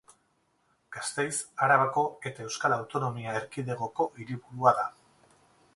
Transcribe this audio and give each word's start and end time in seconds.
Gasteiz 0.95 1.33
Arabako 1.65 2.05
eta 2.31 2.47
Euskal 2.49 2.75
Autonomia 2.79 3.37
Erkidegoko 3.43 4.09
hiriburua 4.23 4.75
da. 4.81 4.89